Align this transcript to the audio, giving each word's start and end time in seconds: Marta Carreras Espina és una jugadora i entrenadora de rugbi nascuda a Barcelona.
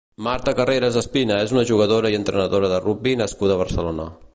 Marta 0.27 0.53
Carreras 0.59 0.97
Espina 1.01 1.37
és 1.49 1.53
una 1.57 1.65
jugadora 1.73 2.13
i 2.15 2.21
entrenadora 2.21 2.73
de 2.75 2.83
rugbi 2.87 3.19
nascuda 3.25 3.59
a 3.59 3.65
Barcelona. 3.67 4.15